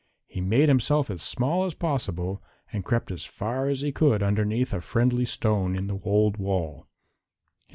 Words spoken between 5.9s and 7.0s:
old wall.